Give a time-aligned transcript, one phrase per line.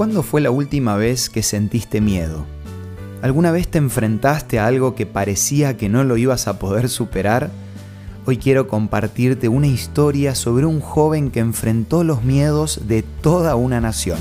[0.00, 2.46] ¿Cuándo fue la última vez que sentiste miedo?
[3.20, 7.50] ¿Alguna vez te enfrentaste a algo que parecía que no lo ibas a poder superar?
[8.24, 13.82] Hoy quiero compartirte una historia sobre un joven que enfrentó los miedos de toda una
[13.82, 14.16] nación.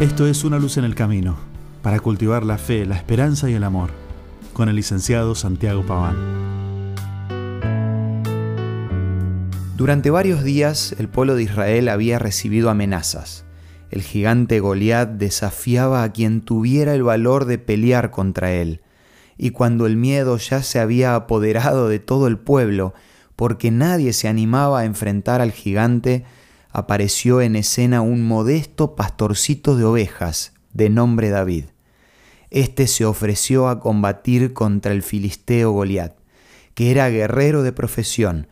[0.00, 1.38] Esto es Una luz en el camino,
[1.82, 3.90] para cultivar la fe, la esperanza y el amor,
[4.52, 6.51] con el licenciado Santiago Paván.
[9.82, 13.44] Durante varios días el pueblo de Israel había recibido amenazas.
[13.90, 18.80] El gigante Goliat desafiaba a quien tuviera el valor de pelear contra él.
[19.36, 22.94] Y cuando el miedo ya se había apoderado de todo el pueblo,
[23.34, 26.22] porque nadie se animaba a enfrentar al gigante,
[26.70, 31.64] apareció en escena un modesto pastorcito de ovejas, de nombre David.
[32.50, 36.14] Este se ofreció a combatir contra el filisteo Goliat,
[36.74, 38.46] que era guerrero de profesión,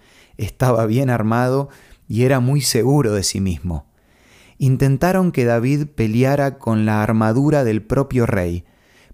[0.45, 1.69] estaba bien armado
[2.09, 3.87] y era muy seguro de sí mismo.
[4.59, 8.65] Intentaron que David peleara con la armadura del propio rey,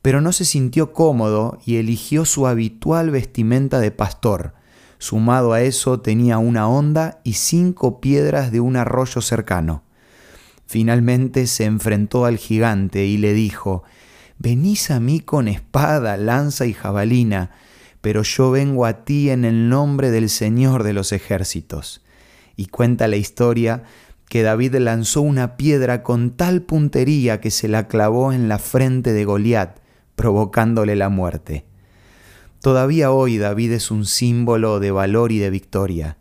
[0.03, 4.55] pero no se sintió cómodo y eligió su habitual vestimenta de pastor.
[4.99, 9.83] Sumado a eso tenía una honda y cinco piedras de un arroyo cercano.
[10.67, 13.85] Finalmente se enfrentó al gigante y le dijo,
[14.39, 17.51] Venís a mí con espada, lanza y jabalina,
[18.07, 22.03] pero yo vengo a ti en el nombre del Señor de los ejércitos.
[22.55, 23.83] Y cuenta la historia
[24.29, 29.13] que David lanzó una piedra con tal puntería que se la clavó en la frente
[29.13, 29.81] de Goliat,
[30.15, 31.65] provocándole la muerte.
[32.61, 36.17] Todavía hoy David es un símbolo de valor y de victoria,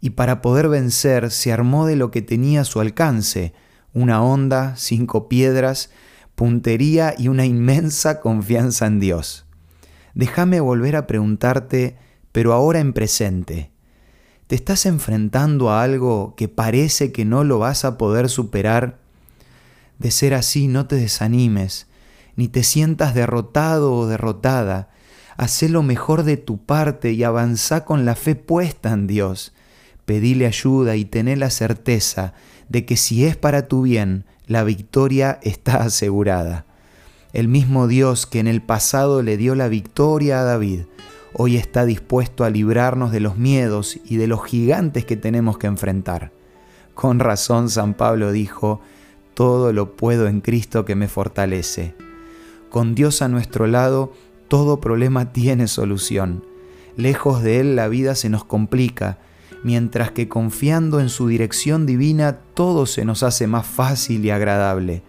[0.00, 3.52] y para poder vencer se armó de lo que tenía a su alcance,
[3.92, 5.90] una honda, cinco piedras,
[6.36, 9.45] puntería y una inmensa confianza en Dios
[10.16, 11.96] déjame volver a preguntarte,
[12.32, 13.70] pero ahora en presente.
[14.46, 18.98] ¿Te estás enfrentando a algo que parece que no lo vas a poder superar?
[19.98, 21.86] De ser así, no te desanimes,
[22.34, 24.88] ni te sientas derrotado o derrotada.
[25.36, 29.52] Hacé lo mejor de tu parte y avanza con la fe puesta en Dios.
[30.06, 32.32] Pedile ayuda y tené la certeza
[32.70, 36.65] de que si es para tu bien, la victoria está asegurada.
[37.36, 40.84] El mismo Dios que en el pasado le dio la victoria a David,
[41.34, 45.66] hoy está dispuesto a librarnos de los miedos y de los gigantes que tenemos que
[45.66, 46.32] enfrentar.
[46.94, 48.80] Con razón San Pablo dijo,
[49.34, 51.94] todo lo puedo en Cristo que me fortalece.
[52.70, 54.14] Con Dios a nuestro lado,
[54.48, 56.42] todo problema tiene solución.
[56.96, 59.18] Lejos de Él la vida se nos complica,
[59.62, 65.02] mientras que confiando en su dirección divina todo se nos hace más fácil y agradable.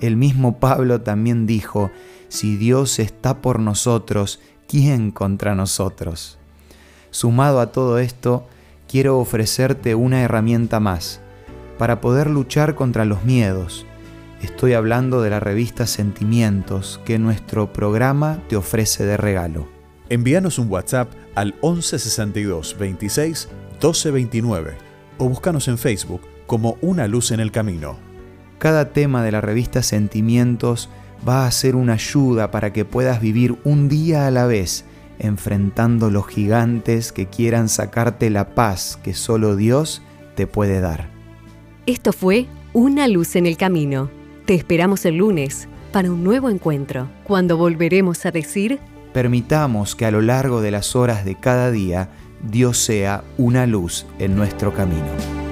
[0.00, 1.90] El mismo Pablo también dijo,
[2.28, 6.38] si Dios está por nosotros, ¿quién contra nosotros?
[7.10, 8.46] Sumado a todo esto,
[8.88, 11.20] quiero ofrecerte una herramienta más
[11.78, 13.86] para poder luchar contra los miedos.
[14.42, 19.68] Estoy hablando de la revista Sentimientos que nuestro programa te ofrece de regalo.
[20.08, 24.74] Envíanos un WhatsApp al 1162 26 1229
[25.18, 28.09] o búscanos en Facebook como Una Luz en el Camino.
[28.60, 30.90] Cada tema de la revista Sentimientos
[31.26, 34.84] va a ser una ayuda para que puedas vivir un día a la vez,
[35.18, 40.02] enfrentando los gigantes que quieran sacarte la paz que solo Dios
[40.34, 41.08] te puede dar.
[41.86, 44.10] Esto fue Una luz en el camino.
[44.44, 48.78] Te esperamos el lunes para un nuevo encuentro, cuando volveremos a decir,
[49.14, 52.10] permitamos que a lo largo de las horas de cada día
[52.42, 55.49] Dios sea una luz en nuestro camino.